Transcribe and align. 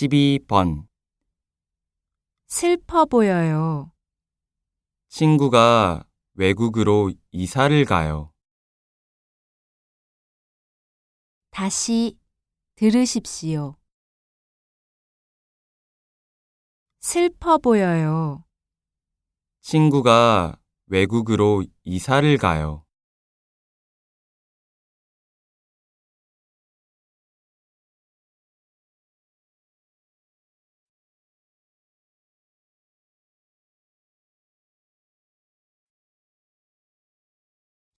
12번 0.00 0.86
슬퍼 2.46 3.04
보여요. 3.04 3.92
친구가 5.08 6.06
외국으로 6.34 7.12
이사를 7.32 7.84
가요. 7.84 8.32
다시 11.50 12.18
들으십시오. 12.76 13.76
슬퍼 17.00 17.58
보여요. 17.58 18.44
친구가 19.60 20.58
외국으로 20.86 21.64
이사를 21.84 22.38
가요. 22.38 22.86